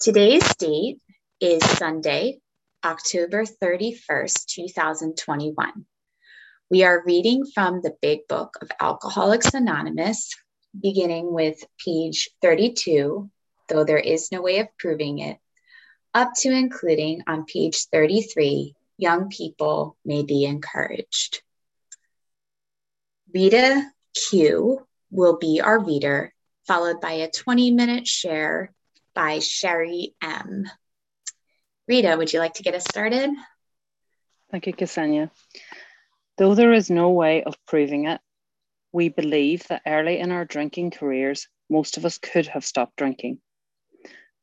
[0.00, 1.00] Today's date
[1.40, 2.40] is Sunday,
[2.84, 5.86] October 31st, 2021.
[6.70, 10.34] We are reading from the Big Book of Alcoholics Anonymous,
[10.80, 13.28] beginning with page 32,
[13.68, 15.38] though there is no way of proving it,
[16.14, 21.42] up to including on page 33, young people may be encouraged.
[23.34, 26.32] Rita Q will be our reader,
[26.66, 28.72] followed by a 20 minute share
[29.14, 30.64] by Sherry M.
[31.86, 33.30] Rita, would you like to get us started?
[34.50, 35.30] Thank you, Ksenia.
[36.36, 38.20] Though there is no way of proving it,
[38.92, 43.40] we believe that early in our drinking careers, most of us could have stopped drinking.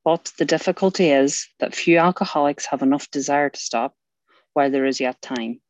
[0.04, 3.96] But the difficulty is that few alcoholics have enough desire to stop
[4.54, 5.62] while there is yet time.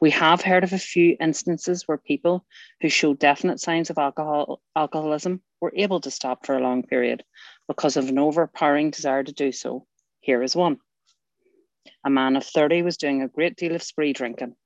[0.00, 2.44] We have heard of a few instances where people
[2.80, 7.24] who show definite signs of alcohol, alcoholism were able to stop for a long period
[7.68, 9.86] because of an overpowering desire to do so.
[10.20, 10.78] Here is one.
[12.04, 14.56] A man of 30 was doing a great deal of spree drinking.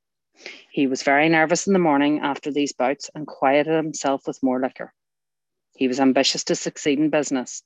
[0.70, 4.60] He was very nervous in the morning after these bouts and quieted himself with more
[4.60, 4.92] liquor.
[5.76, 7.62] He was ambitious to succeed in business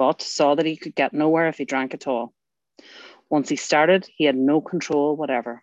[0.00, 2.32] but saw that he could get nowhere if he drank at all.
[3.28, 5.62] Once he started, he had no control whatever.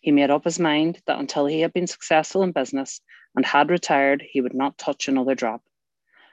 [0.00, 3.00] He made up his mind that until he had been successful in business
[3.34, 5.62] and had retired, he would not touch another drop.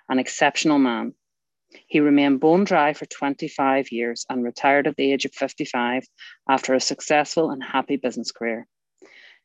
[0.09, 1.13] An exceptional man.
[1.87, 6.07] He remained bone dry for 25 years and retired at the age of 55
[6.47, 8.67] after a successful and happy business career.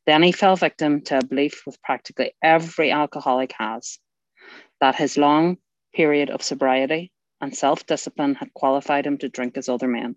[0.07, 3.99] Then he fell victim to a belief with practically every alcoholic has
[4.81, 5.59] that his long
[5.95, 10.17] period of sobriety and self discipline had qualified him to drink as other men.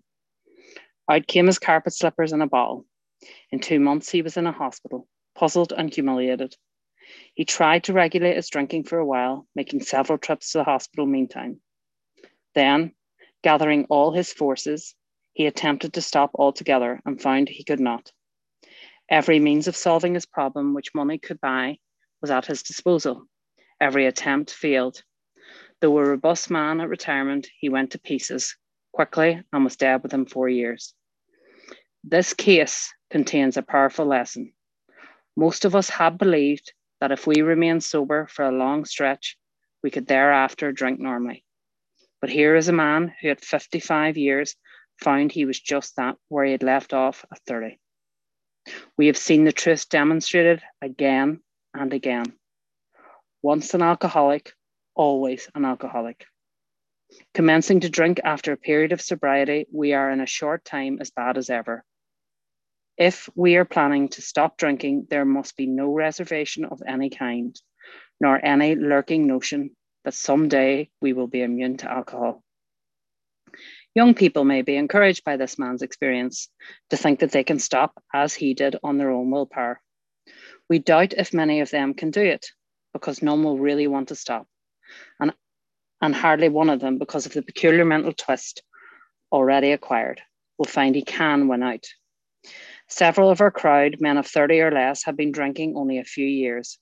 [1.08, 2.86] Out came his carpet slippers and a bottle.
[3.50, 6.54] In two months, he was in a hospital, puzzled and humiliated.
[7.34, 11.06] He tried to regulate his drinking for a while, making several trips to the hospital
[11.06, 11.60] meantime.
[12.54, 12.94] Then,
[13.42, 14.94] gathering all his forces,
[15.32, 18.12] he attempted to stop altogether and found he could not.
[19.08, 21.78] Every means of solving his problem which money could buy
[22.20, 23.26] was at his disposal.
[23.80, 25.02] Every attempt failed,
[25.80, 28.56] Though a robust man at retirement, he went to pieces
[28.92, 30.94] quickly and was dead within four years.
[32.02, 34.52] This case contains a powerful lesson.
[35.36, 39.38] Most of us have believed that if we remain sober for a long stretch,
[39.84, 41.44] we could thereafter drink normally.
[42.20, 44.56] But here is a man who at 55 years
[45.00, 47.78] found he was just that where he had left off at 30.
[48.98, 51.38] We have seen the truth demonstrated again
[51.72, 52.32] and again.
[53.42, 54.54] Once an alcoholic,
[54.96, 56.26] always an alcoholic.
[57.32, 61.12] Commencing to drink after a period of sobriety, we are in a short time as
[61.12, 61.84] bad as ever.
[62.96, 67.54] If we are planning to stop drinking, there must be no reservation of any kind,
[68.20, 69.70] nor any lurking notion
[70.04, 72.42] that someday we will be immune to alcohol.
[73.94, 76.48] Young people may be encouraged by this man's experience
[76.90, 79.80] to think that they can stop as he did on their own willpower.
[80.68, 82.46] We doubt if many of them can do it
[82.92, 84.46] because none will really want to stop
[85.20, 85.32] and,
[86.00, 88.62] and hardly one of them, because of the peculiar mental twist
[89.32, 90.20] already acquired,
[90.58, 91.86] will find he can win out.
[92.88, 96.26] Several of our crowd, men of 30 or less, had been drinking only a few
[96.26, 96.78] years,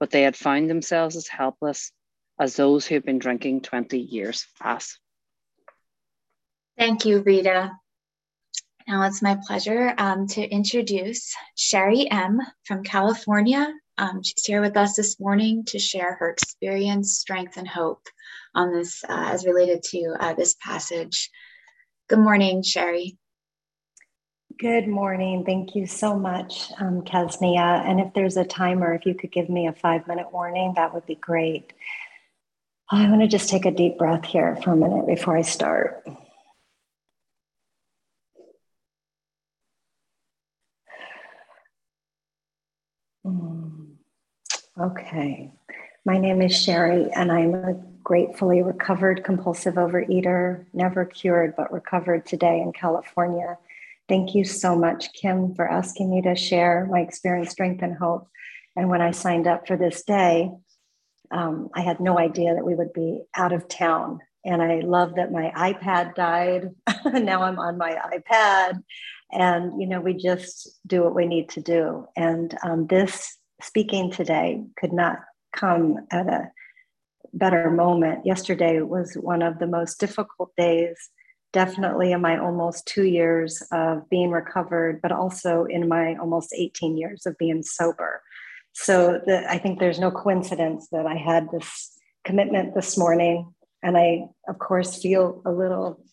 [0.00, 1.92] but they had found themselves as helpless
[2.38, 4.98] as those who had been drinking 20 years past.
[6.76, 7.72] Thank you, Rita.
[8.88, 12.40] Now it's my pleasure um, to introduce Sherry M.
[12.64, 17.68] from California, um, she's here with us this morning to share her experience, strength, and
[17.68, 18.02] hope
[18.54, 21.30] on this uh, as related to uh, this passage.
[22.08, 23.16] Good morning, Sherry.
[24.58, 25.44] Good morning.
[25.44, 27.84] Thank you so much, um, Kasnia.
[27.88, 30.94] And if there's a timer, if you could give me a five minute warning, that
[30.94, 31.72] would be great.
[32.90, 36.06] I want to just take a deep breath here for a minute before I start.
[44.80, 45.52] Okay.
[46.04, 52.26] My name is Sherry, and I'm a gratefully recovered compulsive overeater, never cured, but recovered
[52.26, 53.56] today in California.
[54.08, 58.28] Thank you so much, Kim, for asking me to share my experience, strength, and hope.
[58.76, 60.50] And when I signed up for this day,
[61.30, 64.20] um, I had no idea that we would be out of town.
[64.44, 66.70] And I love that my iPad died.
[67.06, 68.82] now I'm on my iPad.
[69.32, 72.06] And, you know, we just do what we need to do.
[72.14, 75.20] And um, this speaking today could not
[75.56, 76.50] come at a
[77.32, 78.26] better moment.
[78.26, 80.96] Yesterday was one of the most difficult days,
[81.54, 86.98] definitely in my almost two years of being recovered, but also in my almost 18
[86.98, 88.20] years of being sober.
[88.72, 93.54] so the, I think there's no coincidence that I had this commitment this morning.
[93.84, 96.04] And I, of course, feel a little,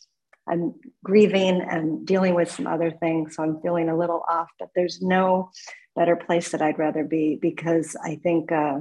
[0.47, 3.35] I'm grieving and dealing with some other things.
[3.35, 5.49] So I'm feeling a little off, but there's no
[5.95, 8.79] better place that I'd rather be because I think uh,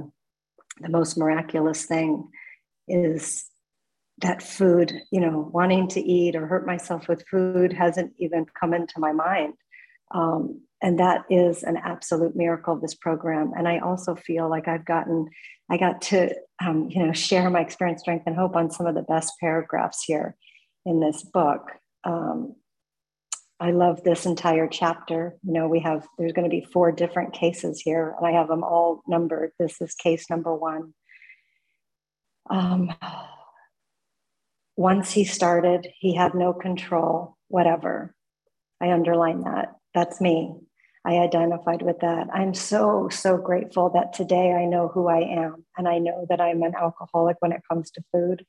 [0.79, 2.29] the most miraculous thing
[2.87, 3.50] is
[4.21, 8.73] that food, you know, wanting to eat or hurt myself with food hasn't even come
[8.73, 9.53] into my mind.
[10.13, 13.53] Um, and that is an absolute miracle of this program.
[13.55, 15.29] And I also feel like I've gotten,
[15.69, 16.33] I got to,
[16.63, 20.03] um, you know, share my experience, strength, and hope on some of the best paragraphs
[20.05, 20.35] here
[20.85, 21.71] in this book.
[22.03, 22.55] Um,
[23.59, 25.35] I love this entire chapter.
[25.43, 28.47] You know, we have, there's going to be four different cases here, and I have
[28.47, 29.51] them all numbered.
[29.59, 30.95] This is case number one.
[32.49, 32.91] Um,
[34.81, 38.15] once he started, he had no control, whatever.
[38.81, 39.75] I underline that.
[39.93, 40.55] That's me.
[41.05, 42.27] I identified with that.
[42.33, 46.41] I'm so, so grateful that today I know who I am and I know that
[46.41, 48.43] I'm an alcoholic when it comes to food.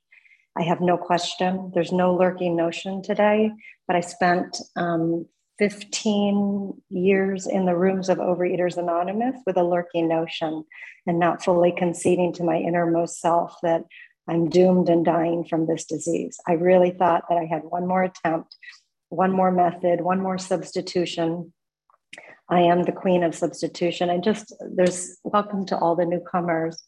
[0.57, 1.71] I have no question.
[1.75, 3.51] There's no lurking notion today,
[3.87, 5.27] but I spent um,
[5.59, 10.65] 15 years in the rooms of Overeaters Anonymous with a lurking notion
[11.07, 13.83] and not fully conceding to my innermost self that
[14.29, 16.39] I'm doomed and dying from this disease.
[16.47, 18.57] I really thought that I had one more attempt,
[19.09, 21.53] one more method, one more substitution.
[22.49, 24.11] I am the queen of substitution.
[24.11, 26.85] And just there's welcome to all the newcomers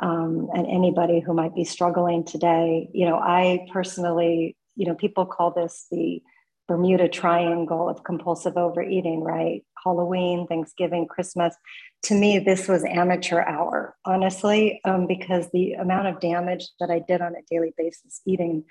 [0.00, 2.88] um, and anybody who might be struggling today.
[2.92, 6.22] You know, I personally, you know, people call this the
[6.68, 9.64] Bermuda Triangle of compulsive overeating, right?
[9.82, 11.56] Halloween, Thanksgiving, Christmas.
[12.04, 17.00] To me, this was amateur hour, honestly, um, because the amount of damage that I
[17.00, 18.64] did on a daily basis eating,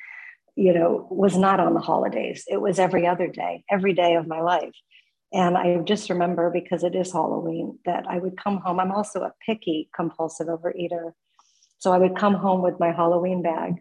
[0.55, 2.45] you know, was not on the holidays.
[2.47, 4.75] It was every other day, every day of my life.
[5.33, 8.79] And I just remember because it is Halloween that I would come home.
[8.79, 11.11] I'm also a picky compulsive overeater.
[11.79, 13.73] So I would come home with my Halloween bag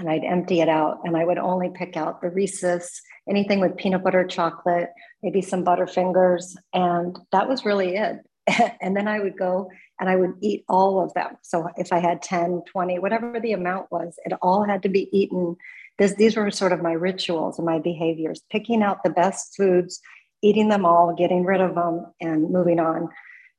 [0.00, 3.76] and I'd empty it out and I would only pick out the Reese's, anything with
[3.76, 4.88] peanut butter chocolate,
[5.22, 6.56] maybe some Butterfingers.
[6.72, 8.16] And that was really it.
[8.80, 9.70] and then I would go
[10.00, 11.36] and I would eat all of them.
[11.42, 15.08] So if I had 10, 20, whatever the amount was, it all had to be
[15.12, 15.56] eaten.
[15.98, 20.00] This, these were sort of my rituals and my behaviors, picking out the best foods,
[20.42, 23.10] eating them all, getting rid of them, and moving on.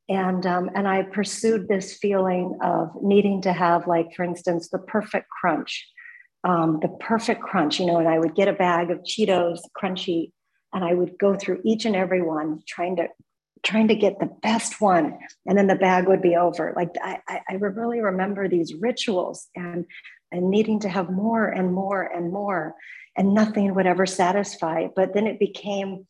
[0.09, 4.79] And, um, and I pursued this feeling of needing to have, like, for instance, the
[4.79, 5.87] perfect crunch
[6.43, 10.31] um, the perfect crunch, you know, and I would get a bag of Cheetos crunchy
[10.73, 13.07] and I would go through each and every one trying to
[13.63, 16.73] trying to get the best one and then the bag would be over.
[16.75, 19.85] Like I, I really remember these rituals and
[20.31, 22.73] and needing to have more and more and more
[23.15, 24.87] and nothing would ever satisfy.
[24.95, 26.07] But then it became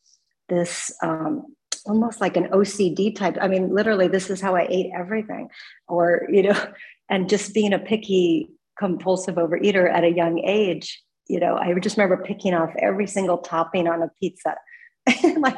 [0.48, 3.36] this um, almost like an ocd type.
[3.40, 5.50] I mean literally this is how i ate everything.
[5.88, 6.66] Or you know
[7.10, 8.48] and just being a picky
[8.78, 13.38] compulsive overeater at a young age, you know, I just remember picking off every single
[13.38, 14.56] topping on a pizza,
[15.38, 15.56] like,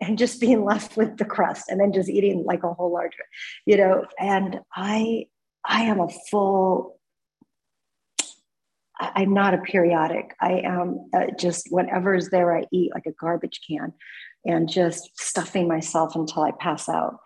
[0.00, 3.12] and just being left with the crust, and then just eating like a whole large,
[3.64, 4.04] you know.
[4.18, 5.26] And I,
[5.64, 6.98] I am a full.
[8.98, 10.34] I'm not a periodic.
[10.40, 13.92] I am uh, just whatever is there, I eat like a garbage can,
[14.44, 17.18] and just stuffing myself until I pass out.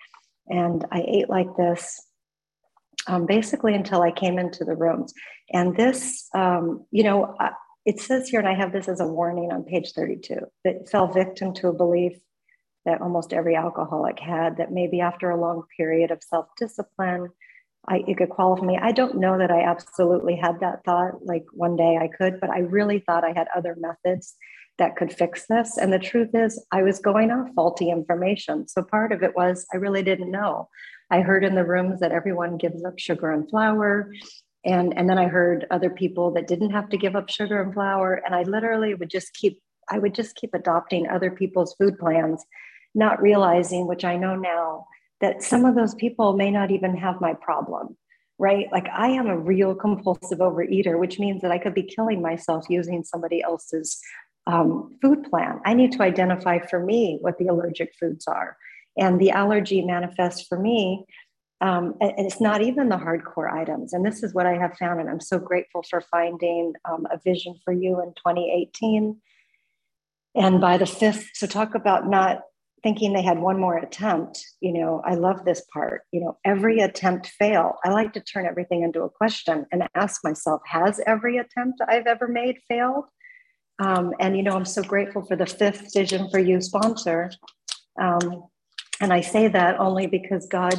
[0.48, 2.00] And I ate like this
[3.06, 5.12] um, basically until I came into the rooms.
[5.52, 7.50] And this, um, you know, uh,
[7.86, 11.08] it says here, and I have this as a warning on page 32, that fell
[11.08, 12.18] victim to a belief
[12.84, 17.28] that almost every alcoholic had that maybe after a long period of self discipline,
[17.88, 18.78] I, it could qualify me.
[18.80, 22.50] I don't know that I absolutely had that thought, like one day I could, but
[22.50, 24.34] I really thought I had other methods
[24.78, 25.76] that could fix this.
[25.76, 28.68] And the truth is, I was going off faulty information.
[28.68, 30.68] So part of it was I really didn't know.
[31.10, 34.12] I heard in the rooms that everyone gives up sugar and flour.
[34.64, 37.72] And, and then I heard other people that didn't have to give up sugar and
[37.72, 38.20] flour.
[38.24, 42.44] And I literally would just keep, I would just keep adopting other people's food plans,
[42.94, 44.86] not realizing, which I know now,
[45.20, 47.96] that some of those people may not even have my problem
[48.40, 48.68] right?
[48.72, 52.64] Like I am a real compulsive overeater, which means that I could be killing myself
[52.70, 54.00] using somebody else's
[54.46, 55.60] um, food plan.
[55.66, 58.56] I need to identify for me what the allergic foods are.
[58.96, 61.04] And the allergy manifests for me.
[61.60, 63.92] Um, and it's not even the hardcore items.
[63.92, 65.00] And this is what I have found.
[65.00, 69.20] And I'm so grateful for finding um, a vision for you in 2018.
[70.34, 72.42] And by the fifth, so talk about not
[72.82, 74.42] thinking they had one more attempt.
[74.60, 76.02] You know, I love this part.
[76.12, 77.76] You know, every attempt fail.
[77.84, 82.06] I like to turn everything into a question and ask myself, has every attempt I've
[82.06, 83.04] ever made failed?
[83.80, 87.30] Um, and, you know, I'm so grateful for the fifth Vision for You sponsor.
[88.00, 88.44] Um,
[89.00, 90.74] and I say that only because God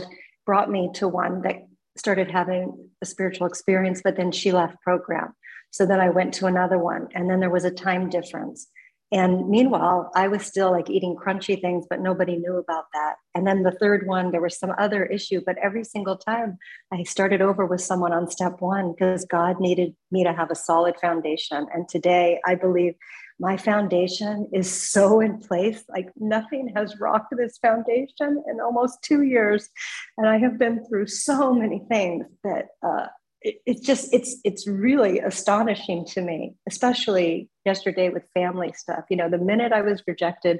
[0.45, 5.33] brought me to one that started having a spiritual experience, but then she left program.
[5.71, 8.67] So then I went to another one, and then there was a time difference.
[9.13, 13.15] And meanwhile, I was still like eating crunchy things, but nobody knew about that.
[13.35, 16.57] And then the third one, there was some other issue, but every single time
[16.93, 20.55] I started over with someone on step one because God needed me to have a
[20.55, 21.67] solid foundation.
[21.73, 22.93] And today I believe
[23.41, 25.83] my foundation is so in place.
[25.89, 29.67] Like nothing has rocked this foundation in almost two years.
[30.17, 33.07] And I have been through so many things that uh,
[33.41, 39.17] it, it's just it's it's really astonishing to me especially yesterday with family stuff you
[39.17, 40.59] know the minute i was rejected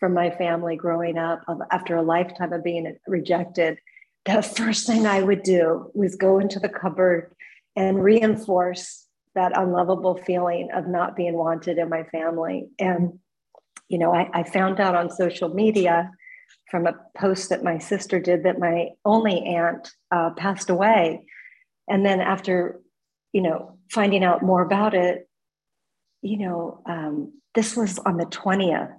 [0.00, 3.78] from my family growing up after a lifetime of being rejected
[4.26, 7.32] the first thing i would do was go into the cupboard
[7.76, 12.68] and reinforce that unlovable feeling of not being wanted in my family.
[12.78, 13.18] And
[13.88, 16.10] you know i, I found out on social media
[16.70, 21.24] from a post that my sister did that my only aunt uh, passed away.
[21.88, 22.80] And then after
[23.32, 25.28] you know finding out more about it
[26.22, 28.92] you know um, this was on the 20th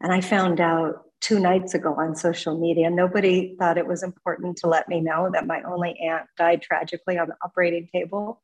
[0.00, 4.56] and i found out two nights ago on social media nobody thought it was important
[4.56, 8.40] to let me know that my only aunt died tragically on the operating table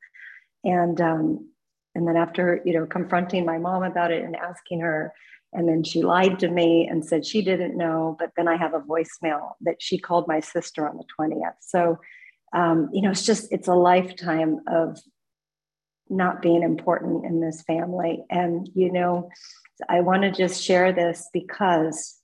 [0.65, 1.49] and um,
[1.95, 5.13] and then after you know confronting my mom about it and asking her
[5.53, 8.75] and then she lied to me and said she didn't know but then i have
[8.75, 11.99] a voicemail that she called my sister on the 20th so
[12.53, 14.99] um, you know, it's just, it's a lifetime of
[16.09, 18.25] not being important in this family.
[18.29, 19.31] And, you know,
[19.89, 22.19] I want to just share this because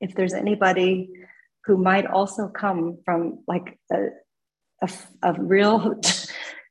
[0.00, 1.10] if there's anybody
[1.66, 4.08] who might also come from like a,
[4.82, 4.90] a,
[5.22, 5.94] a real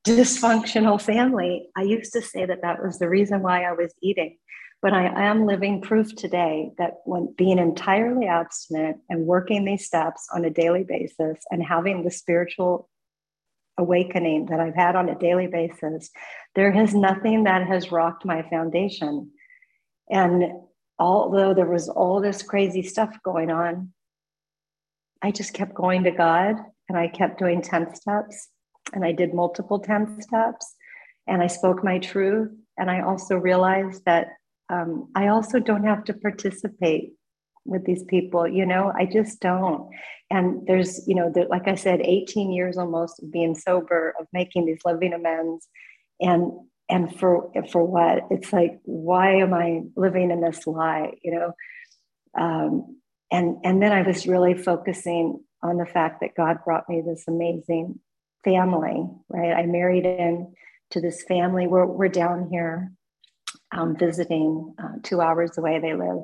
[0.03, 4.37] dysfunctional family, I used to say that that was the reason why I was eating
[4.83, 10.27] but I am living proof today that when being entirely abstinent and working these steps
[10.35, 12.89] on a daily basis and having the spiritual
[13.77, 16.09] awakening that I've had on a daily basis,
[16.53, 19.31] there has nothing that has rocked my foundation.
[20.09, 20.51] And
[20.99, 23.93] although there was all this crazy stuff going on,
[25.21, 26.57] I just kept going to God
[26.89, 28.49] and I kept doing 10 steps
[28.93, 30.75] and I did multiple 10 steps
[31.27, 32.51] and I spoke my truth.
[32.77, 34.27] And I also realized that
[34.69, 37.13] um, I also don't have to participate
[37.65, 38.91] with these people you know?
[38.95, 39.89] I just don't.
[40.29, 44.65] And there's you know like i said 18 years almost of being sober of making
[44.65, 45.67] these living amends
[46.19, 46.51] and
[46.89, 48.23] and for for what?
[48.31, 51.53] It's like why am i living in this lie you know?
[52.37, 52.97] Um,
[53.31, 57.25] and and then i was really focusing on the fact that god brought me this
[57.27, 57.99] amazing
[58.43, 59.53] family right?
[59.53, 60.53] I married in
[60.91, 61.67] to this family.
[61.67, 62.91] We're, we're down here
[63.71, 65.79] um, visiting uh, two hours away.
[65.79, 66.23] They live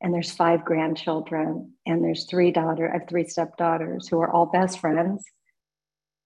[0.00, 4.46] and there's five grandchildren and there's three daughter i have three stepdaughters who are all
[4.46, 5.24] best friends.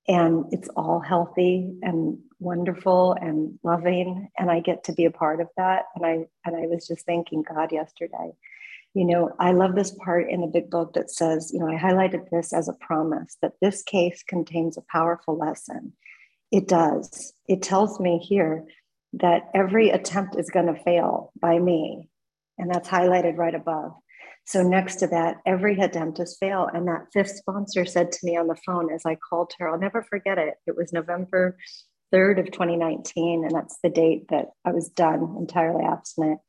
[0.08, 5.40] And it's all healthy and wonderful and loving and i get to be a part
[5.40, 5.84] of that.
[5.94, 8.32] And i and i was just thanking god yesterday
[8.94, 11.76] you know i love this part in the big book that says you know i
[11.76, 15.92] highlighted this as a promise that this case contains a powerful lesson
[16.50, 18.64] it does it tells me here
[19.14, 22.08] that every attempt is going to fail by me.
[22.58, 23.92] And that's highlighted right above.
[24.44, 26.70] So next to that, every attempt has failed.
[26.75, 29.78] And that fifth sponsor said to me on the phone as I called her, I'll
[29.78, 30.54] never forget it.
[30.66, 31.56] It was November
[32.12, 33.44] 3rd of 2019.
[33.44, 36.40] And that's the date that I was done entirely abstinent.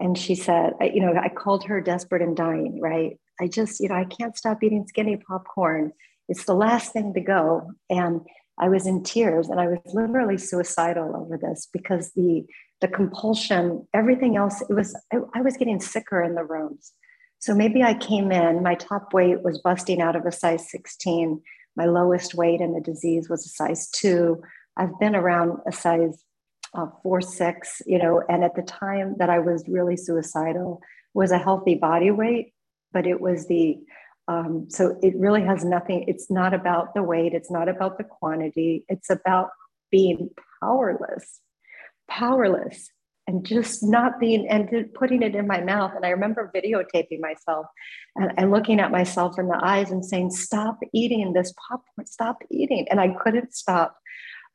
[0.00, 3.18] And she said, you know, I called her desperate and dying, right?
[3.40, 5.92] I just, you know, I can't stop eating skinny popcorn.
[6.28, 7.70] It's the last thing to go.
[7.90, 8.22] And
[8.58, 12.44] I was in tears and I was literally suicidal over this because the
[12.80, 16.92] the compulsion, everything else, it was I, I was getting sicker in the rooms.
[17.38, 21.40] So maybe I came in, my top weight was busting out of a size 16.
[21.76, 24.42] My lowest weight in the disease was a size two.
[24.76, 26.22] I've been around a size
[26.74, 30.80] uh, four, six, you know, and at the time that I was really suicidal
[31.14, 32.52] was a healthy body weight,
[32.92, 33.78] but it was the
[34.28, 38.04] um, so it really has nothing, it's not about the weight, it's not about the
[38.04, 39.48] quantity, it's about
[39.90, 40.30] being
[40.62, 41.40] powerless,
[42.08, 42.90] powerless,
[43.26, 45.92] and just not being and putting it in my mouth.
[45.96, 47.66] And I remember videotaping myself
[48.14, 52.38] and, and looking at myself in the eyes and saying, Stop eating this popcorn, stop
[52.50, 52.86] eating.
[52.90, 53.96] And I couldn't stop.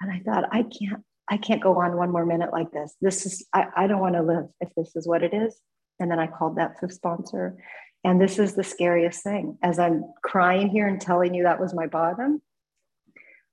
[0.01, 2.95] And I thought, I can't, I can't go on one more minute like this.
[3.01, 5.59] This is, I, I don't want to live if this is what it is.
[5.99, 7.57] And then I called that fifth sponsor
[8.05, 9.57] and this is the scariest thing.
[9.63, 12.39] As I'm crying here and telling you that was my bottom,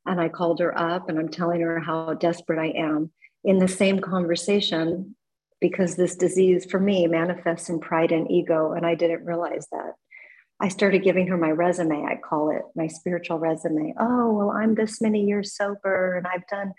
[0.04, 3.10] and I called her up and I'm telling her how desperate I am
[3.44, 5.16] in the same conversation,
[5.58, 8.72] because this disease for me manifests in pride and ego.
[8.72, 9.94] And I didn't realize that.
[10.60, 12.04] I started giving her my resume.
[12.04, 13.94] I call it my spiritual resume.
[13.98, 16.74] Oh, well, I'm this many years sober and I've done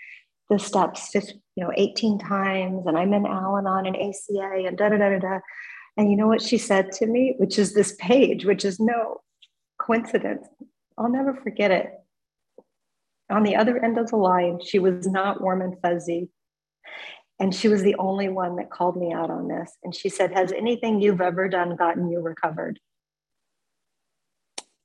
[0.53, 4.77] the steps, 50, you know, 18 times and I'm in Al Anon and ACA and
[4.77, 5.39] da da da da da.
[5.97, 9.21] And you know what she said to me, which is this page, which is no
[9.79, 10.47] coincidence.
[10.97, 11.87] I'll never forget it.
[13.31, 16.29] On the other end of the line, she was not warm and fuzzy.
[17.39, 19.75] And she was the only one that called me out on this.
[19.83, 22.79] And she said, Has anything you've ever done gotten you recovered?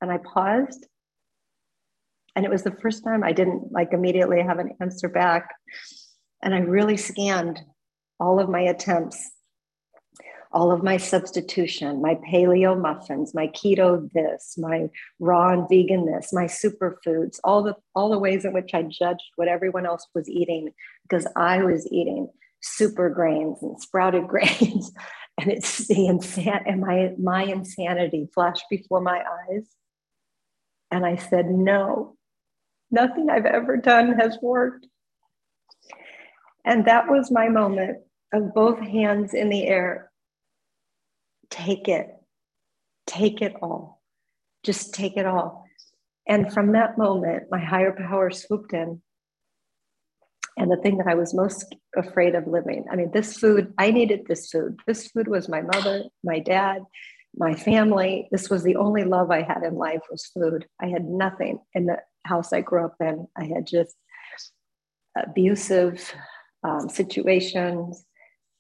[0.00, 0.87] And I paused.
[2.38, 5.57] And it was the first time I didn't like immediately have an answer back.
[6.40, 7.61] And I really scanned
[8.21, 9.33] all of my attempts
[10.52, 16.33] all of my substitution, my paleo muffins, my keto this, my raw and vegan this,
[16.33, 20.28] my superfoods, all the all the ways in which I judged what everyone else was
[20.28, 20.71] eating
[21.02, 22.28] because I was eating
[22.62, 24.92] super grains and sprouted grains.
[25.40, 29.66] and it's the insan and my my insanity flashed before my eyes.
[30.90, 32.16] And I said, no,
[32.90, 34.87] nothing I've ever done has worked.
[36.64, 37.99] And that was my moment
[38.33, 40.11] of both hands in the air
[41.50, 42.09] take it,
[43.07, 44.02] take it all,
[44.62, 45.64] just take it all.
[46.26, 49.00] And from that moment, my higher power swooped in.
[50.59, 53.90] And the thing that I was most afraid of living I mean, this food, I
[53.92, 54.78] needed this food.
[54.87, 56.83] This food was my mother, my dad,
[57.35, 58.28] my family.
[58.30, 60.66] This was the only love I had in life was food.
[60.80, 63.26] I had nothing in the house I grew up in.
[63.37, 63.97] I had just
[65.16, 66.14] abusive
[66.62, 68.04] um, situations,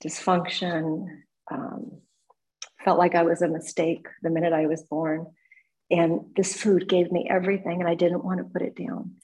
[0.04, 1.06] dysfunction,
[1.50, 2.00] um,
[2.84, 5.26] felt like I was a mistake the minute I was born.
[5.90, 9.16] And this food gave me everything, and I didn't want to put it down.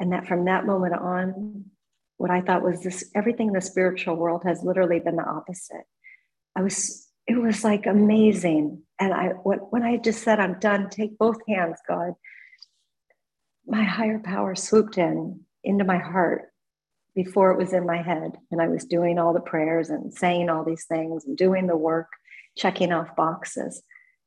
[0.00, 1.64] And that from that moment on,
[2.18, 5.86] what I thought was this everything in the spiritual world has literally been the opposite.
[6.56, 8.82] I was, it was like amazing.
[9.00, 12.12] And I, when I just said, I'm done, take both hands, God,
[13.68, 16.52] my higher power swooped in into my heart
[17.14, 18.32] before it was in my head.
[18.50, 21.76] And I was doing all the prayers and saying all these things and doing the
[21.76, 22.08] work
[22.56, 23.82] checking off boxes.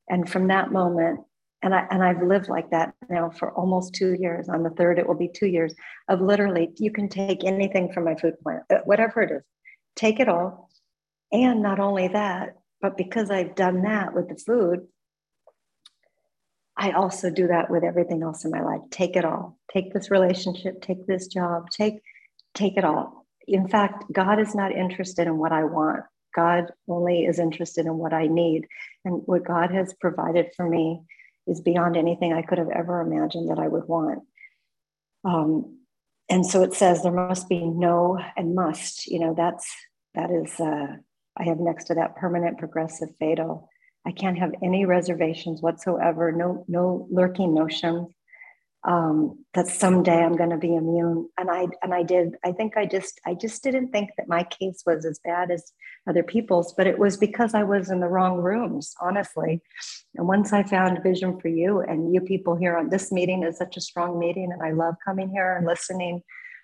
[0.10, 1.22] And from that moment,
[1.63, 4.50] and I and I've lived like that now for almost two years.
[4.50, 5.76] On the third, it will be two years
[6.10, 9.44] of literally, you can take anything from my food plant, uh, whatever it is,
[9.96, 10.70] take it all.
[11.32, 14.88] And not only that, but because I've done that with the food,
[16.82, 18.82] I also do that with everything else in my life.
[18.89, 19.60] Take it all.
[19.72, 22.02] Take this relationship, take this job, take
[22.56, 23.28] take it all.
[23.48, 26.04] In fact, God is not interested in what I want.
[26.36, 28.65] God only is interested in what I need.
[29.06, 31.02] And what God has provided for me
[31.46, 34.24] is beyond anything I could have ever imagined that I would want.
[35.24, 35.78] Um,
[36.30, 39.06] and so it says there must be no and must.
[39.06, 39.72] You know, that's
[40.15, 40.88] that is uh,
[41.38, 43.70] I have next to that permanent progressive fatal.
[44.06, 48.14] I can't have any reservations whatsoever, no, no lurking notions
[48.84, 51.30] um, that someday I'm going to be immune.
[51.38, 52.36] And I and I did.
[52.44, 55.72] I think I just I just didn't think that my case was as bad as
[56.10, 59.62] other people's, but it was because I was in the wrong rooms, honestly.
[60.16, 63.58] And once I found Vision for You, and you people here on this meeting is
[63.58, 66.22] such a strong meeting, and I love coming here and listening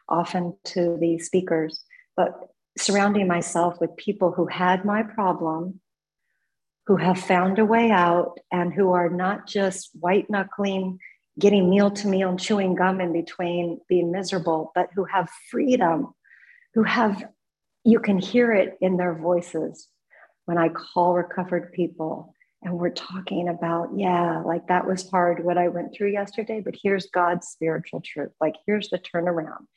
[0.10, 1.84] often to the speakers,
[2.15, 2.34] but
[2.78, 5.80] surrounding myself with people who had my problem
[6.88, 11.00] who have found a way out and who are not just white knuckling
[11.38, 16.13] getting meal to meal and chewing gum in between being miserable, but who have freedom,
[16.73, 17.23] who have,
[17.84, 19.88] you can hear it in their voices
[20.45, 25.60] when I call recovered people and we're talking about, yeah, like that was hard what
[25.60, 28.32] I went through yesterday, but here's God's spiritual truth.
[28.41, 29.67] Like here's the turnaround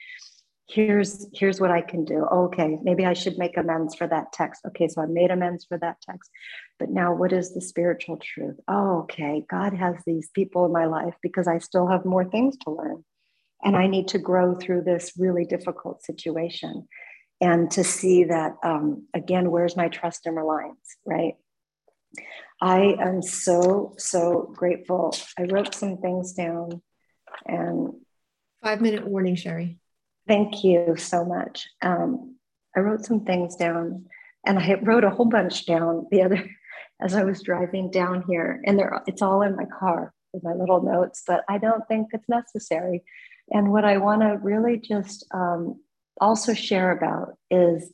[0.70, 2.24] here's here's what i can do.
[2.24, 4.62] Okay maybe i should make amends for that text.
[4.66, 6.30] Okay so i made amends for that text.
[6.78, 8.56] But now what is the spiritual truth?
[8.68, 12.56] Oh, okay god has these people in my life because i still have more things
[12.58, 13.04] to learn.
[13.62, 16.86] And i need to grow through this really difficult situation
[17.40, 21.34] and to see that um, again where's my trust and reliance right?
[22.62, 25.14] I am so so grateful.
[25.38, 26.82] I wrote some things down
[27.46, 27.94] and
[28.62, 29.78] five minute warning sherry
[30.30, 31.68] Thank you so much.
[31.82, 32.36] Um,
[32.76, 34.06] I wrote some things down
[34.46, 36.48] and I wrote a whole bunch down the other
[37.02, 38.62] as I was driving down here.
[38.64, 42.10] And there, it's all in my car with my little notes, but I don't think
[42.12, 43.02] it's necessary.
[43.50, 45.80] And what I want to really just um,
[46.20, 47.92] also share about is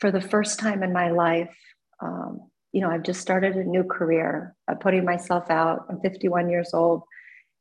[0.00, 1.56] for the first time in my life,
[2.02, 5.86] um, you know, I've just started a new career, I'm putting myself out.
[5.88, 7.04] I'm 51 years old,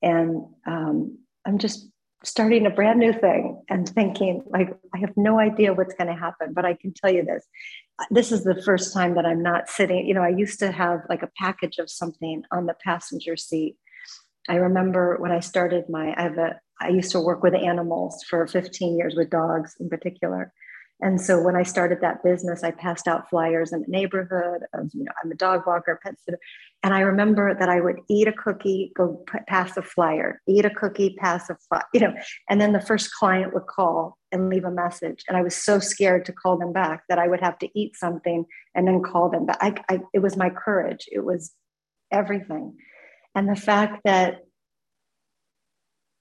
[0.01, 1.92] and um, I'm just
[2.23, 6.19] starting a brand new thing and thinking like i have no idea what's going to
[6.19, 7.45] happen but i can tell you this.
[8.09, 11.01] This is the first time that i'm not sitting you know i used to have
[11.09, 13.75] like a package of something on the passenger seat.
[14.49, 18.23] I remember when i started my i have a i used to work with animals
[18.29, 20.53] for 15 years with dogs in particular
[21.03, 24.89] and so when I started that business, I passed out flyers in the neighborhood of,
[24.93, 26.39] you know, I'm a dog walker, pet sitter.
[26.81, 30.69] And I remember that I would eat a cookie, go pass a flyer, eat a
[30.69, 32.13] cookie, pass a flyer, you know,
[32.49, 35.25] and then the first client would call and leave a message.
[35.27, 37.97] And I was so scared to call them back that I would have to eat
[37.97, 39.57] something and then call them back.
[39.59, 41.09] I, I, it was my courage.
[41.11, 41.51] It was
[42.11, 42.77] everything.
[43.35, 44.45] And the fact that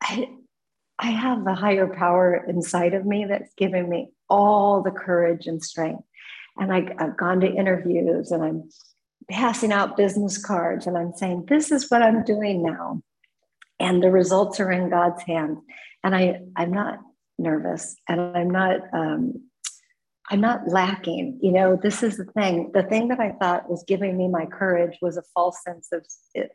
[0.02, 0.28] I,
[0.98, 5.62] I have the higher power inside of me that's giving me all the courage and
[5.62, 6.02] strength.
[6.56, 8.70] And I, I've gone to interviews and I'm
[9.30, 13.02] passing out business cards and I'm saying, This is what I'm doing now.
[13.78, 15.58] And the results are in God's hands.
[16.02, 16.98] And I, I'm not
[17.38, 19.48] nervous and I'm not um,
[20.32, 21.38] I'm not lacking.
[21.42, 22.70] You know, this is the thing.
[22.72, 26.06] The thing that I thought was giving me my courage was a false sense of,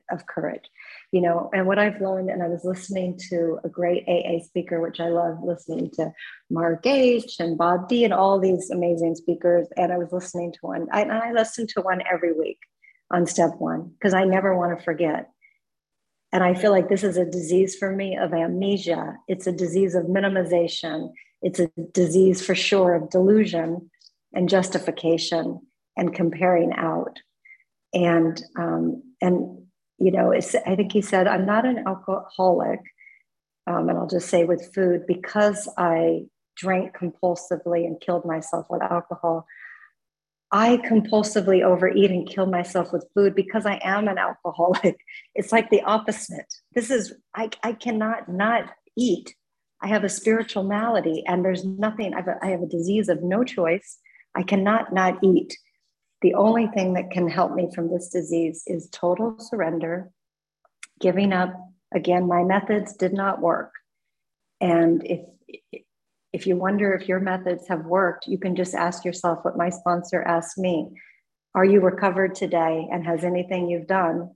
[0.10, 0.64] of courage.
[1.12, 4.82] You know, and what I've learned, and I was listening to a great AA speaker,
[4.82, 6.12] which I love listening to
[6.50, 9.68] Mark H and Bob D and all these amazing speakers.
[9.78, 12.58] And I was listening to one, I, and I listen to one every week
[13.12, 15.30] on step one because I never want to forget.
[16.32, 19.18] And I feel like this is a disease for me of amnesia.
[19.28, 21.12] It's a disease of minimization
[21.42, 23.90] it's a disease for sure of delusion
[24.34, 25.60] and justification
[25.96, 27.20] and comparing out.
[27.94, 29.64] And um, and
[30.00, 30.42] you know, I
[30.76, 32.82] think he said, "I'm not an alcoholic,"
[33.66, 38.82] um, and I'll just say with food because I drank compulsively and killed myself with
[38.82, 39.46] alcohol.
[40.52, 44.98] I compulsively overeat and kill myself with food because I am an alcoholic.
[45.36, 46.52] It's like the opposite.
[46.74, 49.36] This is I, I cannot not eat
[49.82, 53.10] I have a spiritual malady and there's nothing, I have, a, I have a disease
[53.10, 54.00] of no choice.
[54.36, 55.58] I cannot not eat.
[56.22, 60.10] The only thing that can help me from this disease is total surrender,
[61.00, 61.54] giving up.
[61.94, 63.72] Again, my methods did not work.
[64.60, 65.22] And if,
[66.34, 69.70] if you wonder if your methods have worked, you can just ask yourself what my
[69.70, 70.90] sponsor asked me
[71.54, 72.88] Are you recovered today?
[72.92, 74.32] And has anything you've done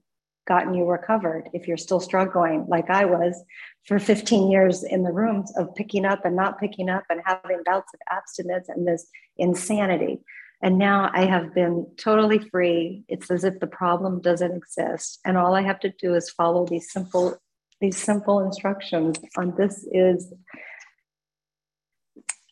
[0.46, 3.42] gotten you recovered if you're still struggling like I was
[3.84, 7.62] for 15 years in the rooms of picking up and not picking up and having
[7.64, 10.20] bouts of abstinence and this insanity.
[10.62, 13.04] And now I have been totally free.
[13.08, 15.18] It's as if the problem doesn't exist.
[15.24, 17.36] And all I have to do is follow these simple,
[17.80, 20.32] these simple instructions on this is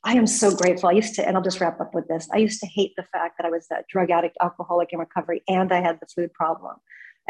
[0.02, 0.88] I am so grateful.
[0.88, 2.26] I used to, and I'll just wrap up with this.
[2.32, 5.42] I used to hate the fact that I was a drug addict, alcoholic in recovery,
[5.46, 6.76] and I had the food problem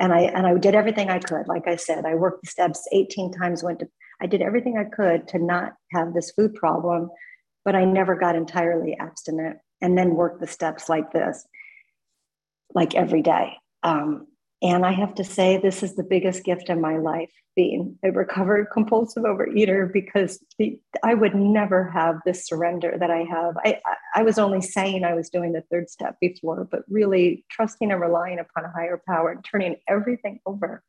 [0.01, 1.47] and I and I did everything I could.
[1.47, 3.63] Like I said, I worked the steps 18 times.
[3.63, 3.89] Went to
[4.21, 7.11] I did everything I could to not have this food problem,
[7.65, 9.59] but I never got entirely abstinent.
[9.83, 11.47] And then worked the steps like this,
[12.75, 13.53] like every day.
[13.83, 14.27] Um,
[14.63, 18.13] and I have to say, this is the biggest gift in my life being a
[18.13, 23.57] recovered compulsive overeater because the, I would never have this surrender that I have.
[23.65, 23.81] I,
[24.15, 28.01] I was only saying I was doing the third step before, but really trusting and
[28.01, 30.83] relying upon a higher power and turning everything over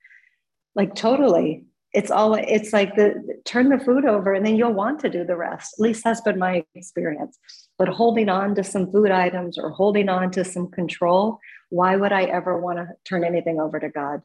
[0.76, 5.00] like totally it's all it's like the turn the food over and then you'll want
[5.02, 5.76] to do the rest.
[5.78, 7.38] At least that's been my experience.
[7.78, 12.12] But holding on to some food items or holding on to some control why would
[12.12, 14.22] i ever want to turn anything over to god?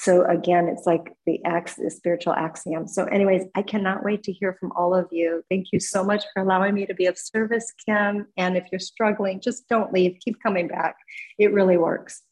[0.00, 2.86] So again it's like the, ax, the spiritual axiom.
[2.86, 5.42] So anyways i cannot wait to hear from all of you.
[5.50, 8.26] Thank you so much for allowing me to be of service kim.
[8.36, 10.18] And if you're struggling just don't leave.
[10.20, 10.96] Keep coming back.
[11.36, 12.22] It really works.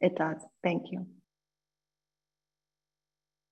[0.00, 0.38] It does.
[0.62, 1.06] Thank you